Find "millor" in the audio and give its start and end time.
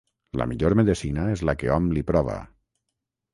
0.53-0.75